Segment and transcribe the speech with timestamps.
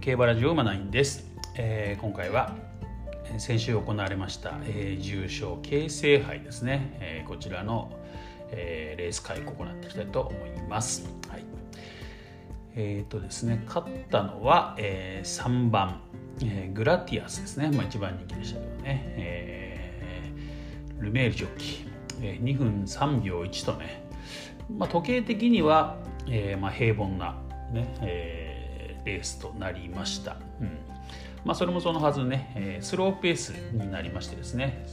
[0.00, 2.54] 競馬ラジオ馬ナインです、えー、今回は
[3.36, 7.90] 先週行われました、えー、重賞京成杯ですね、えー、こちらの、
[8.52, 11.44] えー、レース会を行っていきたいと思います、はい
[12.76, 16.00] えーとですね、勝ったのは、えー、3番、
[16.42, 21.88] えー、グラティアスですね、まあ、一番人気でしたけどね、えー、ルメールジョッキー、
[22.22, 24.04] えー、2分3秒1とね、
[24.70, 25.96] まあ、時計的には、
[26.28, 27.36] えーまあ、平凡な
[27.72, 28.37] ね、えー、
[29.08, 30.36] レースとなりました。
[30.60, 30.78] うん。
[31.44, 34.84] まあ、それもそのはずね、え、スローペースになりましてですね。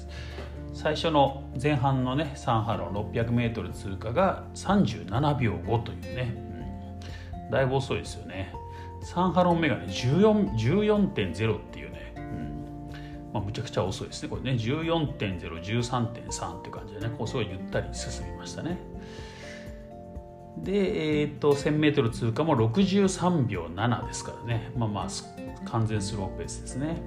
[0.76, 6.36] 最初の前半のね3ハロン 600m 通過が37秒5というね、
[7.46, 8.54] うん、だいぶ遅いですよね。
[9.04, 12.90] 3ハロン目がね14.0っていうね、うん。
[13.34, 14.52] まあ、むちゃくちゃ遅いですねこれね。
[14.52, 18.78] 14.013.3っていう感じでねこうすごいゆったり進みましたね。
[20.58, 25.08] で、えーと、1000m 通過も63秒7ですからね、まあまあ、
[25.70, 27.02] 完全スローペースですね。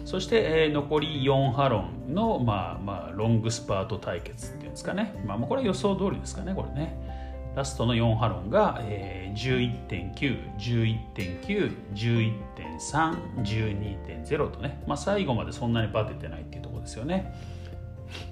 [0.00, 7.18] うん、そして、えー、残り4ハロンの、まあまあ、ロングスパート対決っていうんですかね、まあ、これは予想通りですかね、これね。
[7.54, 17.34] ラストの4ハロンが、えー、11.9、11.9、11.3、12.0とね、まあ、最後までそんなにバテてないっていうところですよね。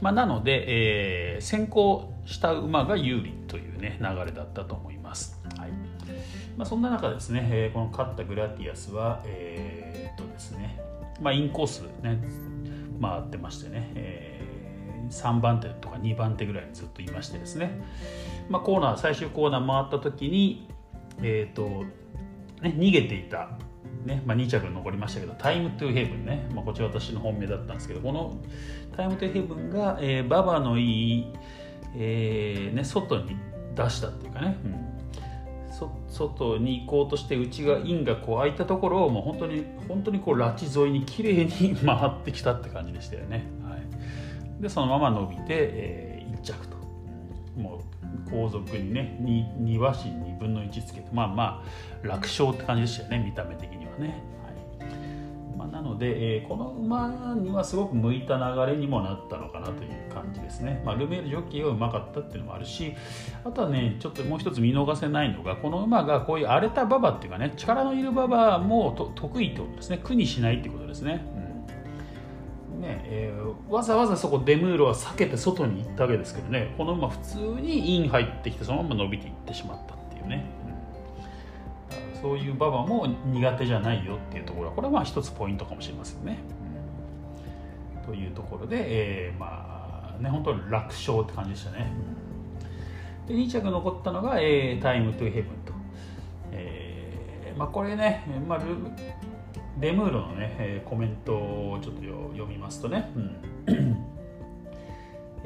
[0.01, 5.41] まあ、なので、えー、先行した馬が有利という、ね、流れだったと思います。
[5.59, 5.71] はい
[6.57, 10.81] まあ、そんな中ですね、えー、この勝ったグラティアスは、えー、っとですね
[11.21, 12.19] まあ、インコース、ね、
[13.01, 17.81] 回ってましてね、えー、3番手とか2番手ぐらいにずっといましてですね、
[18.49, 20.69] まあ、コーナー最終コーナー回った時に、
[21.23, 21.85] えーと
[22.63, 23.51] ね、逃げていた
[24.07, 28.39] ねまあ、2着残りましたけどタイムトゥーヘブンね、まあ、こちら私の本命だったんですけどこの
[28.97, 31.27] タイムトゥーヘブンが、えー、ババのいい、
[31.97, 33.37] えーね、外に
[33.75, 34.87] 出したっていうかね、うん、
[36.09, 46.77] 外に行こうとして内側インがこう開いたところをもう本当に本当にこう拉致沿いに綺麗に 回ってきたって感じでしたよね、はい、でそのまま伸びて、えー、1着と。
[47.57, 47.83] も
[48.29, 51.65] う後続にね 2, 2馬身2分の1つけてまあま
[52.05, 53.86] あ楽勝って感じでしたよね見た目的には。
[53.99, 54.23] ね、
[54.81, 55.57] はい。
[55.57, 62.95] まあ、なので、えー、この馬にはすごく向いた流れにもなったのかなという感じですね、まあ、ルメールジョッキーがうまかったっていうのもあるし
[63.45, 70.01] あとはねちょっともう一つ見逃せないのがこの馬がこういう荒れた馬場っていうかね力のいる馬場も得意ってことですね。
[70.03, 71.25] 苦にしないってことですね、
[72.73, 72.81] うん。
[72.81, 76.75] ねえー、わざわざそこデムーロは避けて外に行ったわけですけどね。
[76.77, 80.56] この馬普通にイン入ってきてそのまま伸びていってしまったっていうね、うん、
[82.21, 86.39] そういう馬場も苦手じゃないよっていうところはこれはまあ一つポイントかもしれませんね。
[88.05, 88.77] というところで、
[89.27, 91.93] えー、まあね本当に楽勝って感じでしたね。
[93.27, 95.73] で2着残ったのが、えー、タイムトゥヘブンと。
[96.53, 98.65] えーまあ、これね、まあ、ル
[99.81, 103.11] デムーロのね、コメントをちょっと読みますとね、
[103.67, 103.86] うん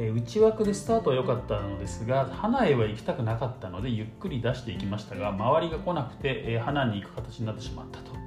[0.03, 8.19] え、内枠でスタートは良かったのですが花へは行きたくなかったのでゆっくり出していきましたが周りが来なくて、え、花に行く形になってしまったと。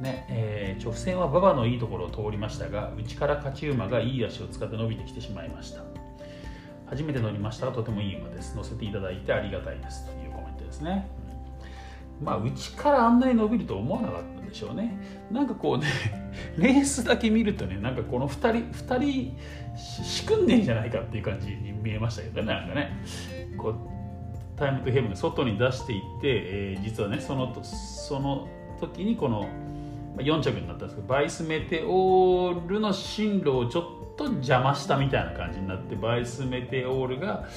[0.00, 5.82] ねえー、直線は馬場のいいところを通りましたが内から勝ち馬がいい足を使って伸びてきてしまいました。
[6.86, 8.56] 初めて乗りましたがとてもいい馬です。
[8.56, 10.06] 乗せていただいてありがたいです。
[10.06, 11.06] というコメントですね、
[12.20, 12.26] うん。
[12.26, 14.33] まあ内からあんなに伸びると思わなかった。
[14.54, 14.96] でしょうね。
[15.30, 15.86] なんかこうね
[16.56, 19.36] レースだけ見るとねなんかこの2人2人
[19.76, 22.92] 仕組んでんじゃないかっていう感じに見えましたけどねなんかね。
[23.58, 23.74] こう
[24.56, 28.46] タイムトヘブン外に出していって、えー、実はねそのその
[28.78, 29.48] 時にこの
[30.18, 33.84] 4着になったんですけどバイスメテオールの進路をちょっ
[34.16, 37.48] と邪魔したみたいな感じになってバイスメテオールが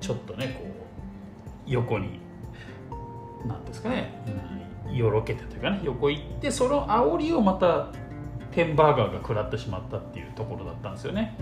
[0.00, 2.20] ちょっとねこう横に
[3.46, 4.67] なんですかね、うん。
[4.92, 7.88] よろけてというかね横行ってその煽りをまた
[8.52, 11.36] テンバーガーが食らってしまったっていうところだったんですよね、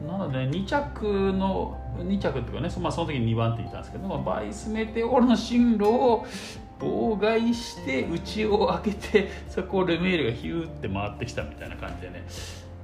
[0.00, 6.26] うん、なので2着の2着っていうかね、まあ、その時に2番手いたんですけどバイスメテオールの進路を
[6.78, 12.24] 妨害して内を開けて そこをルメールがヒューって回ってきたみたいな感じでね。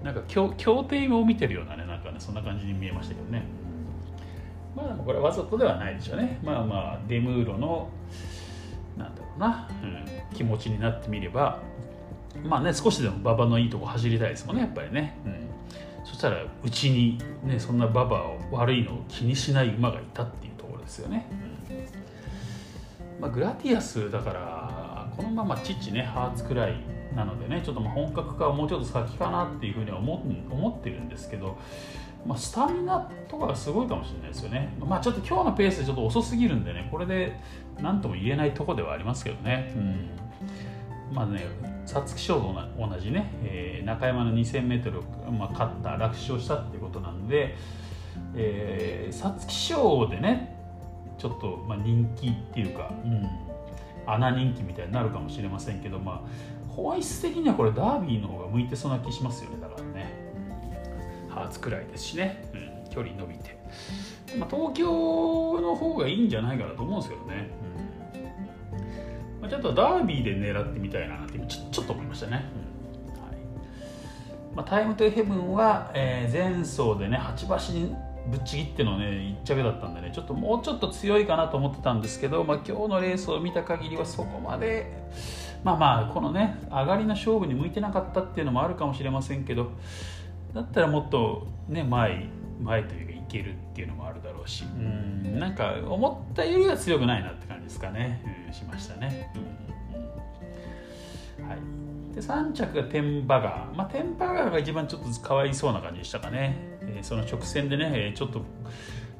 [0.03, 0.49] なんか協
[0.83, 3.45] 定を見てるようなねなんかねそんな感じに見えましたけどね。
[4.75, 6.41] まあこれはわざとではないでしょうね。
[6.43, 7.89] まあまあデムーロの
[9.03, 11.61] なんだろうな、うん、気持ちになってみれば
[12.43, 15.49] まあね少しでも馬場のいいとこ走りたいですもんねやっぱりね、うん、
[16.05, 21.27] そしたらうちにねそんな馬場を悪いのを気にしない馬がいたっていうところですよね、
[21.71, 23.21] うん。
[23.21, 26.77] まあ、グラティアスだからこのまま父ねハーツくらい
[27.15, 30.15] なのでねちょっとまあ本格化はもうちょっと先かなっていうふうには思
[30.51, 31.59] 思ってるんですけど
[32.27, 34.73] まあ、スタミナとかがすごいかもしれないですよね。
[34.79, 37.41] まあ、ちょっと今日のペースちょっと遅すぎるんでね、これで
[37.81, 39.73] 何とも言えないとこではありますけどね。
[39.77, 40.23] うん
[41.13, 41.47] まあね、
[41.87, 47.55] 皐月賞と同じね、えー、中山の 2000m を、まあ、勝った落賞したっていうことなんで
[48.35, 50.57] 皐月賞でね
[51.19, 53.29] ちょっと、まあ、人気っていうか、うん、
[54.07, 59.72] 穴人気みたいになるかもしれませんけど、まあ、本質的にはこれダービーの方が向いてそうな気しますよねだからね、
[61.33, 63.59] ハーツくらいですしね、うん、距離伸びて、
[64.39, 67.51] まあ、東京の方がいいんじゃないかなと思うんですけどね、
[69.35, 69.41] うん。
[69.41, 72.45] まあ、ちょっとダービーで狙ってみたいなってちょちょっと思いましたね、
[73.07, 73.23] うん。
[73.23, 73.37] はい。
[74.55, 77.95] まあ、タイムトゥヘブンは、えー、前走でね8馬身
[78.31, 84.93] ぶっちぎってのね1着だったんでねちょっともうちょっと強いかなと思ってたんですけど、まあ、今日のレースを見た限りはそこまで
[85.65, 89.73] まあまあこのね上がりの勝負に向いてなかったっていうのもあるかもしれませんけど
[90.55, 92.27] だったらもっとね前
[92.61, 94.65] 前というかいけるっていうのもあるだろうし。
[94.65, 95.39] うん。
[95.39, 99.33] なんか思ったよりは強くないなって感じですかね、うん、しましたね。
[101.39, 101.59] うん、はい。
[102.15, 108.43] で3着がテンバガー、まあ、テンバガーが一番ちょっとかわいそうな感じでしたかね、えー、その直線でねちょっと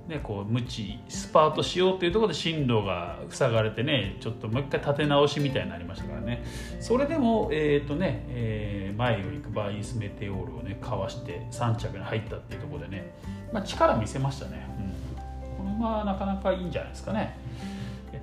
[0.09, 6.45] ね、こう無知スパートしようというところで進路が塞がれてねちょっともう一回立て直しみたいになりましたからね。
[6.81, 13.15] それでも、えーとねえー、前を行くバイスメテオールをねかわして3着に入ったっていうところでね、
[13.53, 14.67] まあ、力見せましたね、
[15.57, 17.37] うん、この馬はなかなかいいんじゃないですかね。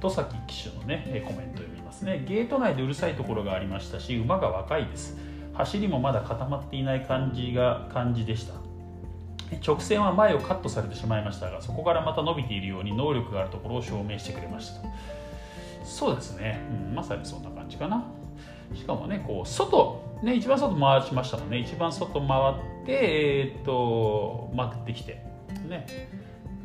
[0.01, 2.25] 戸崎騎手のねコメント読みますね。
[2.27, 5.17] ゲート内でうるさいところがありましたし馬が若いです。
[5.53, 8.58] 走りもまだ固まっていない感じが感じでした。
[9.65, 14.87] 直線は前をカットされてしまいましたがそこからまた伸びているように能力があるところを証明してくれましたと。
[15.83, 16.59] そうですね、
[16.89, 18.05] うん、まさにそんな感じかな。
[18.75, 21.59] しかもねこう外ね一番外回しましたもんね。
[21.59, 22.27] 一番外回
[22.83, 25.23] ってえー、っと回ってきて
[25.67, 25.85] ね。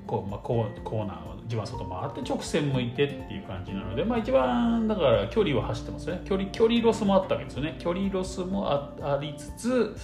[0.07, 6.21] こう、まあ、コーナーを一番外回って直線向いてっていう感じなので、まあ、一番だから距離を走ってますね。
[6.27, 7.77] 距離距離ロスもあったわけですよね。
[7.79, 9.97] 距離ロスもありつつ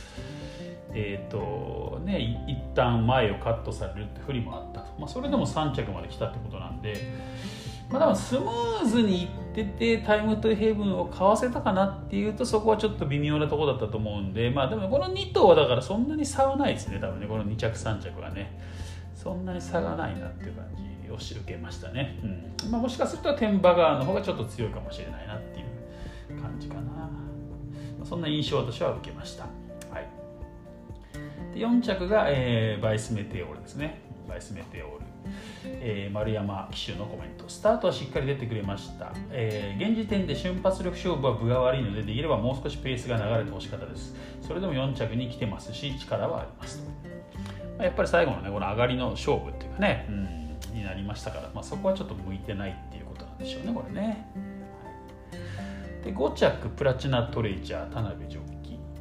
[0.92, 6.96] えーとね、一旦前をカットされるって不利もあったと、まあ、それでも3着まで来たってことなんで、
[7.90, 16.98] まあ、多分スムーズにいっててタイムトゥヘブンをかわせたかなっていうとそこはちょっと微妙なところだったと思うんで、まあ、でもこの2頭はだからそんなに差はないですね。
[17.00, 18.58] 多分ねこの2着3着はね。
[19.14, 22.18] そんなに差がないなっていう感じを受けましたね、
[22.64, 22.70] うん。
[22.70, 25.62] まあ、もしかするとテンバガーの方がちょっと強いかもしれないなってい
[26.38, 27.10] う感じかな。
[28.04, 29.44] そんな印象を私は受けました。
[31.54, 34.00] で4着が、えー、バイスメテオールですね。
[34.28, 35.04] バイスメテオール、
[35.64, 37.44] えー、丸山騎手のコメント。
[37.48, 44.14] スタートはしっかり出てくれました、えー、現時点で瞬発力勝負は分が悪いのでできればもう少しペースが流れてほしかったです。
[44.40, 46.82] それでも4着に来てますし力はあります。
[47.76, 54.26] まあやっぱり最後のねこの上がりの勝負っていうかね、うん、になりましたから、まあ、そこはちょっと向いてないっていうことなんでしょうねこれね、
[56.04, 58.49] で5着プラチナトレジャー田辺ジョ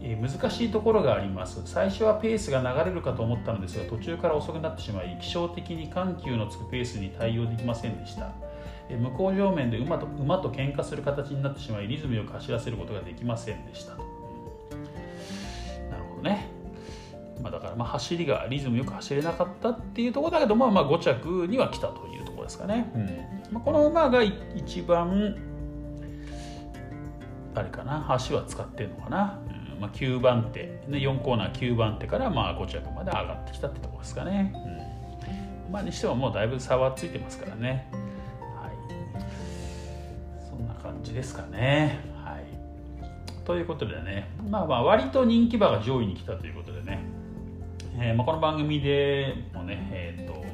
[0.01, 1.61] 難しいところがあります。
[1.65, 8.31] 最初はペースが流れるかと思ったのですが途中から遅くなってしまい気象的に緩急のつくペースに対応できませんでした。
[8.97, 13.99] 向こう上面で馬と馬と喧嘩する形になってしまいリズムよく走らせることができませんでした、うん、
[15.91, 16.47] なるほどね、
[17.41, 23.53] まあ、だからまあ走りがリズムよく走れなかったっていうところだけど、まあ、まあ5着には来たというところですかね、うん。
[23.53, 25.35] まあ、この馬が一番
[27.53, 29.39] あれかな足は使ってるのかな、
[29.79, 34.53] まあ、9番手、ね、4コーナー9番手からまあ5着まで上がってきたってとこですかね。
[35.67, 37.89] うん、まあ、にしてももうだいぶ差はついてますからね。
[38.55, 38.71] はい、
[40.49, 41.99] そんな感じですかね。
[42.23, 46.99] はい、ということでね、まあ、まあ割と人気馬が上位に来たということでね、
[47.97, 50.45] えーまあ、この番組でもね、えーと、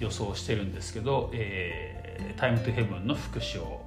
[0.00, 3.80] 予想してるんですけど、えー、タイムトゥヘブンの副賞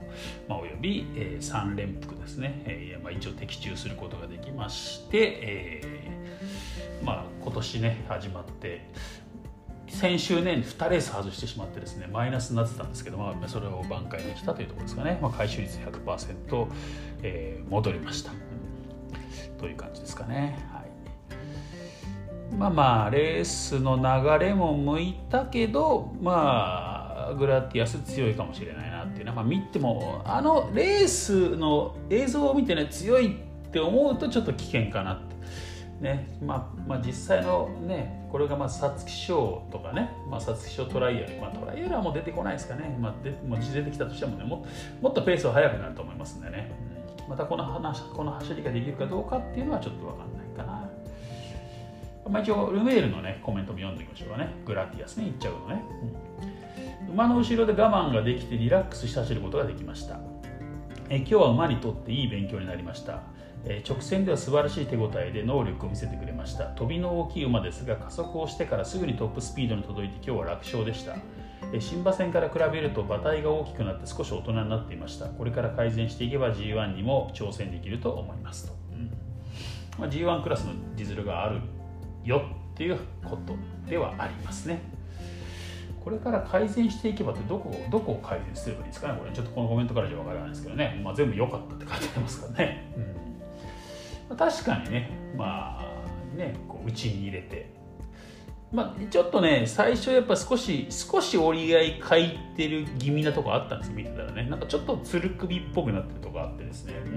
[0.48, 8.90] まあ、および、えー、3連複ですね、えーまあ、一応的中することができまして、えーまあ、今年ね始まって
[9.88, 16.68] 先週ね2レース外してしまってですねマイナスになってたんですけど、まあ、それを挽回できたというところですかね、まあ、回収率100%、
[17.24, 18.32] えー、戻りました、
[19.58, 20.58] という感じですかね。
[20.72, 20.86] はい。
[22.56, 28.85] まあまあレースの流れも向いたけどまあグラティアス強いかもしれない。
[28.85, 35.36] なっていうのは、まあ、見てもあのレースの映像を見てね強いって思うとちょっと危険かなって。
[36.00, 44.66] ねまあ、まあ実際のねこれが皐月賞とかね皐月賞トライアル、まあ、トライアルはもう出てこないですかね、まあ、でもう出てきたとしてもねも
[45.02, 46.72] もっとペースは速くなると思いますんでね、
[47.24, 50.90] うん、またこの話この走りができるかどうかっていうのはちょっと分かんないかな。
[52.28, 54.50] まあ、一応ルメールのねコメントも読んでみましょうかね。
[54.66, 55.84] グラティアスね言っちゃうのね、
[56.42, 56.55] うん、
[57.10, 60.20] 馬の後ろで我慢ができてリラックスして走ることができました。
[61.10, 63.22] え今日は馬にとっていい勉強になりました。
[63.64, 66.66] え直線では素晴らしい手応えで能力を見せてくれました。
[66.66, 71.16] 飛びの大きい馬ですが加速をしてからすぐにトップスピードに届いて今日は楽勝でした。
[71.80, 75.26] 新馬戦から比べると馬体が大きくなって少し大人になっていました。
[75.26, 79.12] これから改善していけば G1 にも挑戦できると思いますと、うん。
[80.00, 81.62] まあ、G1 クラスの実力がある
[82.24, 82.44] よ
[82.74, 83.56] っていうこと
[83.90, 84.95] ではありますね。
[86.06, 89.20] これから改善していけばってどこどこを改善すればいいですかね？
[89.20, 93.04] これちょっとこのコメントからじゃ分からないですけどね、まあ、全部良かったって書いてありますからね、うん。
[93.04, 97.74] まあ、確かにねまあねこう内に入れて。
[98.72, 104.44] まあ、ちょっとね最初やっぱ少し少し折り合い書いてる気味なとこあったんです見てたらね。
[104.50, 107.10] なんかちょっとつる首っぽくなってるとこあってですね、う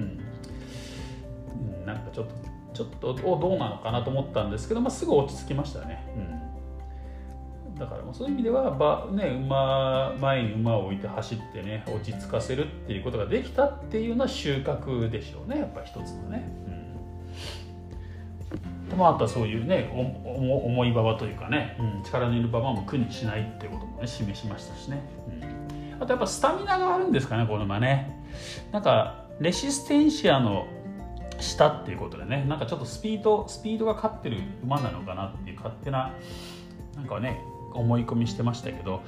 [1.82, 2.34] ん、なんかちょっと
[2.74, 6.37] ちょっとおどうなのかなと思ったんですけど、まあ、すぐ落ち着きましたね、うん、
[7.78, 16.50] だからそういう意味ではば、ね、馬前に馬を置いて走ってね落ち着かせるっていうことができたっていうのは収穫でしょうねやっぱ一つのね。
[18.90, 18.98] うん。
[18.98, 25.02] まあ、あとはそういうね重い馬場というかね、うん、力のいる馬場も苦にしないっていうこともね示しましたしね、
[25.94, 28.18] うん、あとやっぱスタミナがあるんですかねこの馬ね。
[28.72, 30.66] なんかレシステンシアの
[31.38, 36.12] 下っていうことでねなんかちょっとスピードスピードが勝ってる馬なのかなっていう勝手な
[36.96, 37.40] なんかね
[37.78, 39.02] 思い込みしてましたけど、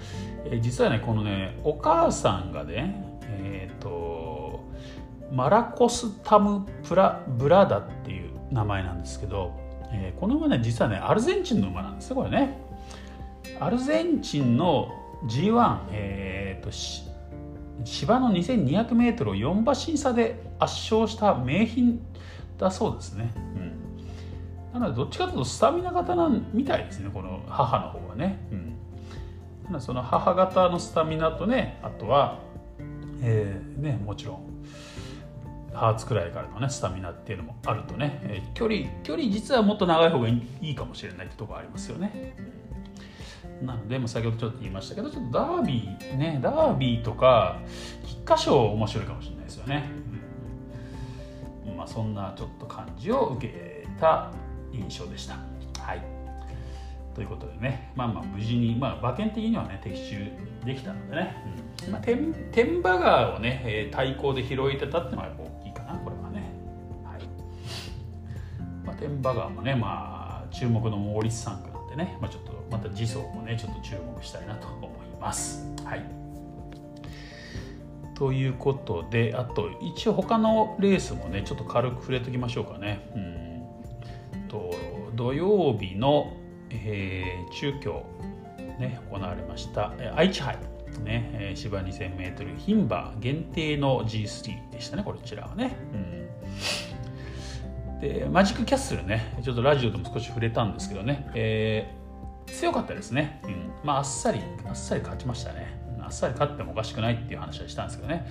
[0.44, 4.64] えー、実はねこのねお母さんがねえっ、ー、と
[5.32, 9.58] マラコスタムプラブラダっていう名前なんですけど
[9.92, 12.56] えー、この馬ね実はねアルゼンチンの馬なんですよこれね。
[13.58, 14.90] アルゼンチンの
[15.26, 16.70] G1、えーと、
[17.84, 22.00] 芝の 2200m を4馬審査で圧勝した名品
[22.58, 23.69] だそうですね、うん、
[24.80, 28.38] などっちかというとスタミナ型なんみたいですねこの母の方はね、
[29.70, 32.40] うん、その母型のスタミナとねあとは、
[33.22, 34.50] えーね、もちろん
[35.72, 42.34] ハーツくらいからのねスタミナっていうのもあるとね、えー、距離距離実はもっと長い方がいいかもしれないってとこありますよね。
[43.62, 47.58] なので、まあ、先ほどちょっと言いましたけどちょっとダービーねダービーとか
[48.06, 49.90] 菊花賞面白いかもしれないですよね。
[51.66, 54.32] うん、まあ、そんなちょっと感じを受けた
[54.72, 55.34] 印象でした。
[55.78, 56.02] はい。
[57.14, 60.30] ということでね、まあまあ無事に、まあ馬券的にはね、的中
[60.64, 61.36] できたのでね、
[61.86, 61.92] うん。
[61.92, 65.30] まあ、天天馬川をね、えー、対抗で拾えてたっていうのは
[69.00, 75.66] 天馬川もねまあ注目のモーリス産区なんでね、まあ、ちょっとまた次走もねちょっと注目したいなと思います。
[75.84, 76.04] はい。
[78.14, 83.10] ということであと一応他のレースもねちょっと軽く触れときましょうかね。
[83.14, 83.39] うん
[84.50, 84.74] と
[85.14, 86.36] 土曜日の、
[86.70, 88.04] えー、中京
[88.78, 90.58] ね行われました愛知杯
[91.04, 96.28] ね、芝 2000m 牝馬限定の G3 でしたねこちらはね、うん。
[98.00, 105.79] でマジックキャッスルねちょっとラジオでも少し触れたんですけどね、えー、強かったですね、うん、まああっさりあっさり勝ちましたね。
[106.10, 108.26] あっさり勝ってもおかしくないっていう話はしたんですけどね、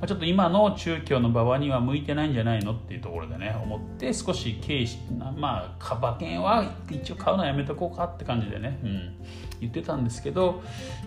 [0.00, 4.98] まあ、ちょっと今の中京の馬場には向いてないんじゃないのっていうところでね思って少し軽視
[5.36, 9.16] まあ馬券は一応買うのはやめとこうかって感じでね、うん、
[9.60, 10.62] 言ってたんですけど、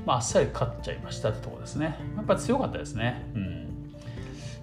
[0.05, 1.97] まあ、あっさり勝っちゃいましたってところですね。
[2.17, 3.95] やっぱ強かったですね、うん。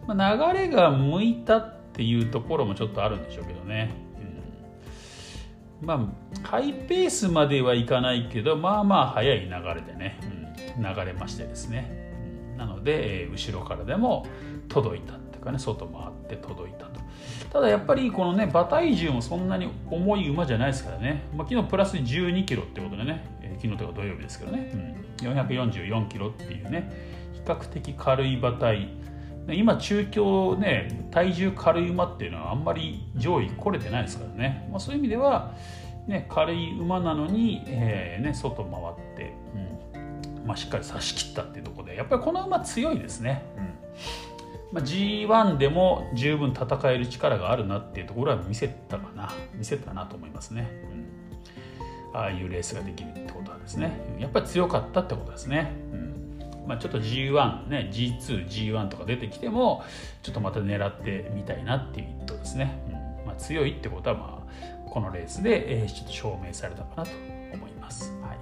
[0.06, 3.94] まあ、流れが向いたっていうところもちょっとあるんでしょうけどね、
[5.84, 5.94] ま
[6.42, 10.43] あハイペースまではいかないけどまあまあ速い流れでね、うん、
[10.78, 12.12] 流れましてですね、
[12.56, 14.26] なので後ろからでも
[14.68, 17.00] 届いたっていうかね外回って届いたと。
[17.52, 24.70] ただやっぱりこのね馬体重もそんなに重い馬じゃないですからね、まあ、昨日プラス1 2キロってことでね、えー、昨日とか土曜日ですけどね、
[25.22, 26.90] うん、444キロっていうね
[27.32, 28.88] 比較的軽い馬体。
[29.46, 35.54] 今中京ね体重軽い馬っていうのはあんまり上位来れてないですからね、まあ、そういう意味では、
[36.06, 39.73] ね、軽い馬なのに、えーね、外回って、うん。
[40.44, 43.64] まあ、しっかり差し切ったっていうところでやっぱりこの馬強いですね、うん。
[44.72, 50.70] まあ、G1 でも十分戦える力があるなっていうところは見せたかな見せたなと思いますね、
[52.12, 53.92] うん、ああいうレースができるってことはですね。
[54.18, 56.68] やっぱり強かったってことですね、うん。
[56.68, 59.84] まあ、ちょっと G1 ね G2G1 とか出てきても
[60.22, 63.26] ちょっとまた狙ってみたいなっていう一頭ですね、うん。
[63.26, 64.44] まあ、強いってことはまあ
[64.94, 67.10] このレースで、えー、ちょっと証明されたかなと
[67.52, 68.38] 思います、はい、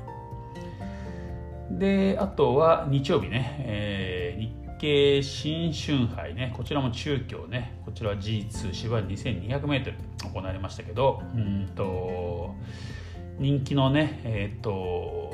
[1.79, 9.95] であとは日曜日ね、えー、日経新春杯ねこちらも中京ねこちらは G2 芝 2200m
[10.33, 12.55] 行われましたけどうんと
[13.39, 15.33] 人気のねえっ、と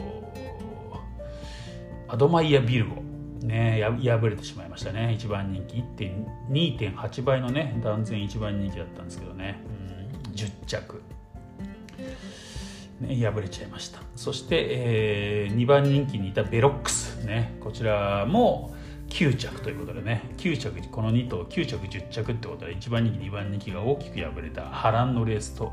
[2.09, 3.02] アドマイヤ・ビルゴ
[3.42, 5.12] ね敗れてしまいましたね。
[5.14, 5.85] 一番人気
[6.50, 9.61] 2.8倍のね断然一番人気だったんですけどね、
[10.26, 11.02] うん、10着、
[13.00, 14.00] 敗れちゃいました。
[14.17, 17.09] そして、えー、2番人気にいたベロックス。
[17.25, 18.75] ねこちらも
[19.09, 25.73] 9着ということでね9着この2頭9着10着ってことで1番人気2番人気が大きく敗れた波乱のレースと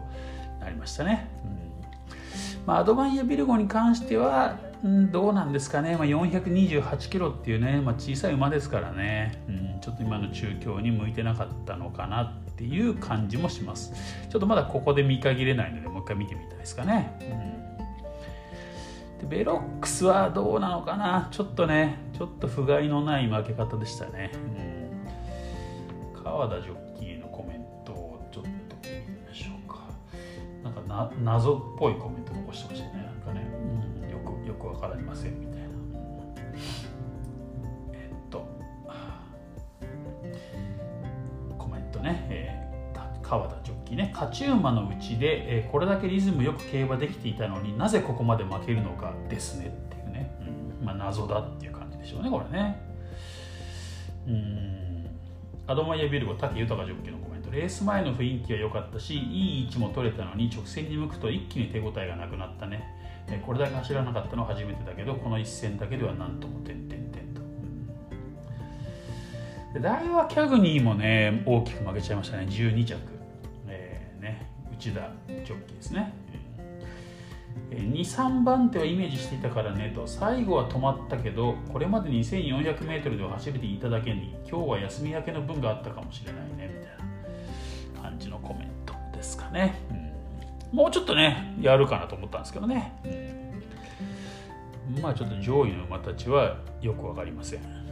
[0.60, 2.66] なりましたね、うん。
[2.66, 13.92] まあ、アドバンヤビルゴに関しては、うん、どうなんですかね、まあ、428キロっていうね、まあ、小さい馬ですからね、うん、ちょっと今の中京に向いてなかったのかなっていう感じもします。
[14.30, 17.18] ちょっとまだここで見限れないのでもう一回見てみたいですかね、
[19.20, 21.28] うん、でベロックスはどうなのかな？
[21.32, 24.32] ちょっとねちょっと不甲斐のない負け方でしたね、
[26.16, 29.82] うん、川田ジョッキーのコメントをちょっと見てみましょうか。
[30.64, 33.04] なんかな謎っぽいコメント残してましたね。
[33.04, 33.46] なんかね、
[34.02, 35.68] うん、よくよくわかりませんみたいな。
[37.94, 38.48] えっと。
[41.58, 42.45] コメントね、え、
[43.28, 44.12] 川田ジョッキーね。
[44.14, 50.38] 勝ち馬のうちで、えー、これだけリズムよく競馬できていたのになぜここまで負けるのかですねっていうね、
[50.80, 50.86] うん。
[50.86, 52.82] まあ、謎だっていう感じでしょうねこれね。
[54.28, 55.10] うん。
[55.68, 57.50] アドマイヤビルゴ武豊ジョッキーのコメント。
[57.50, 62.84] レース前の雰囲気は良かったしいい位置も取れたのに直線に向くと一気に手応えがなくなったね。
[63.46, 67.42] これだけ走らなかったのは初めてだけどこの一戦だけでは何とも点々点と、
[69.76, 72.46] うん、大和キャグニーもね大きく負けちゃいましたね。
[72.48, 73.15] 12着、
[74.78, 76.14] 内田ジョッキーですね
[77.72, 89.76] 23番手はイメージしていたからねと最後は止まったけどこれまで 2400m では走れていただけに今日は休み明けの分があったかもしれないねみたいな感じのコメントですかね、
[90.72, 92.94] うん、もうちょっとねやるかなと思ったんですけどね、
[95.02, 97.85] まあちょっと上位の馬たちはよく分かりません。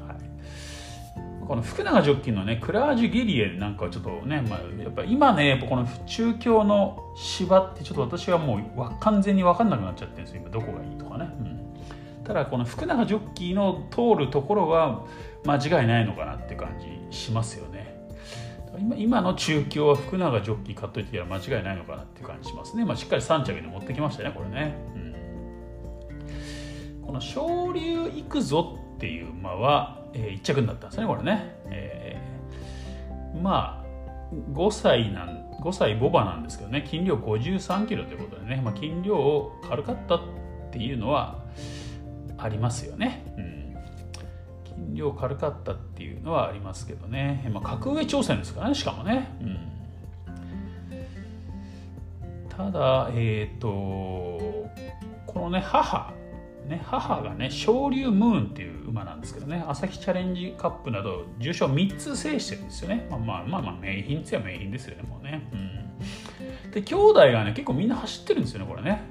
[1.46, 10.42] この福永ジョッキーのねクラージュ・ゲリエなんかはちょっとね、まあ、やっぱ今ねこの中京の芝ってちょっと私はもう完全に分かんなくなっちゃってるんですよ。
[10.42, 15.06] 今どこがいいとかね、うん、ただこの福永ジョッキーの通るところは
[15.46, 16.70] 間違いないのかなって感
[17.10, 17.94] じしますよね。
[18.79, 25.00] 今今の中京は福永ジョッキー買っといてや間違いないのかなって感じしますね、まあ、しっかり3着に持ってきましたねこれね、う
[27.01, 33.84] ん、この昇竜行くぞっていう馬はえー、1着になったんですねこれね、えー、まあ
[34.54, 40.22] 5歳なん5歳ボバなんですけどね斤量53キロということでね、まあ、斤量軽かったっ
[40.72, 41.44] ていうのは
[42.38, 43.76] ありますよね、うん、
[44.88, 49.60] 斤量軽かったっていうのはありますけどね、まあ、格上挑戦ですからねしかもね、うん、
[52.50, 53.70] ただえっ、ー、と
[55.28, 56.14] このね母
[56.68, 63.08] ね、母がね昇竜ムーンっていう馬なんですけどね朝日チャレンジカップなど重賞3つ制してるんですよね。
[63.10, 69.02] まあまあまあまあ名品っつや名品ですよねもうね、うん、で兄弟がね結構みんな走ってるんですよねこれね。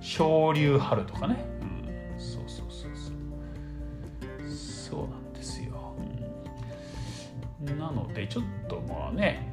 [0.00, 4.50] 昇竜春とかね、うん、そうそうそうそう。
[4.50, 5.94] そうなんですよ、
[7.66, 9.48] うん、なのでちょっとまあね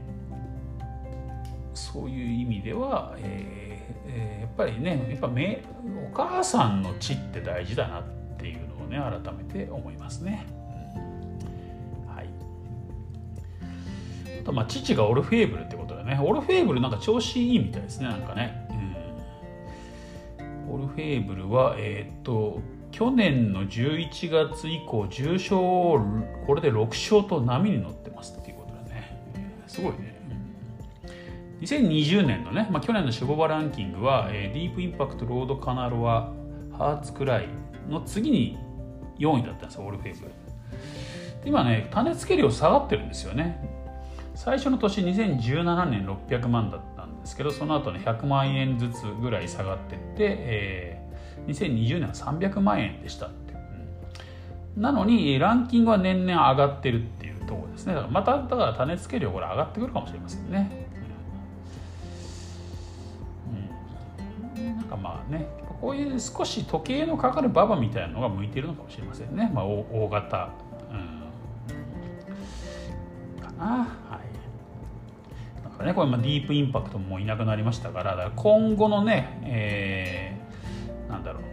[1.73, 3.68] そういう意味では、えー
[4.08, 5.63] えー、やっぱりねやっぱめ
[6.12, 8.04] お母さんの血って大事だなっ
[8.38, 10.45] ていうのをね改めて思いますね。
[12.08, 12.30] うん、はい、
[14.41, 18.67] あとまあ父がオルフェーブルってことでねオルフェーブルなんか調子いいみたいですねなんかね。
[20.39, 25.60] うん、オルフェーブルはえー、っと去年の11月以降重賞
[26.47, 29.19] これで6勝と波に乗ってますっていうことでね、
[29.67, 30.08] すごいね。
[31.61, 36.31] 2020年のね、まあ、去年のシュボバランキングは、えー、ディープインパクト、ロードカナロア、
[36.77, 37.49] ハーツクライ
[37.89, 38.57] の次に
[39.19, 40.31] 4位だったんですよ、オールフェイブル。
[41.45, 43.59] 今ね、種付け量下がってるんですよね。
[44.35, 53.53] 最初の年2017年600万だったんですけど、その後ね、100万円ずつぐらい下がってって、えー、2020年は300万円でしたって。
[54.75, 57.95] うん、なのに、ランキングは年々上がってるっていうところですね。
[57.95, 60.88] だからまた、だから種付け量これ上がってくるかもしれませんね。
[64.89, 65.47] かまあね
[65.80, 70.49] こういう少し時計のかかる馬場みたいなのが向いてるのかもしれませんね、まあ、大型、
[70.91, 70.97] うん、
[73.41, 73.88] かなはい。
[75.63, 81.43] だからねこれまあディープインパクトもいなくなりましたから今後のね、えー、なんだろう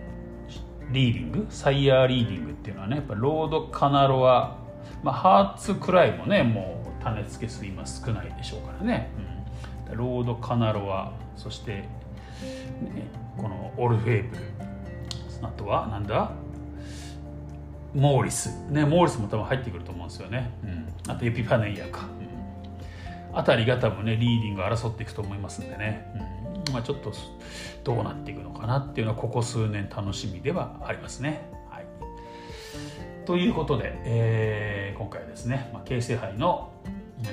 [0.92, 1.46] リーディング？
[1.50, 4.58] サイヤーリーディングっていうのはねやっぱロードカナロア、
[5.02, 9.10] まあ、ハーツくらいもねもう種付け数今少ないでしょうからね、
[9.90, 11.84] うん、ロードカナロアそして
[12.82, 14.42] ね、このオルフェーヴル。
[15.42, 16.32] あとはなんだ？
[17.94, 22.06] モーリス、ね、モーリスも多分入ってくると思うんですよね、うん、あとエピファネイアか、
[23.30, 26.06] うん、あたりが多分ねリーディング争っていくと思いますんでね、
[26.66, 26.74] うん。
[26.74, 27.12] まあ、ちょっと
[27.84, 31.48] どうなっていくのかなっていうのはここ数年楽しみではありますね。
[31.70, 31.86] はい、
[33.24, 36.74] ということで、えー、今回はですね、まあ、京成杯の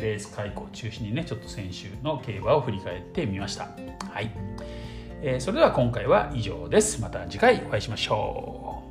[0.01, 3.69] レース開講を中心にねちょっと先週の競馬を振り返ってみました。
[4.11, 4.31] はい
[5.25, 7.01] え、それでは今回は以上です。
[7.01, 8.82] また次回お会いしましょう。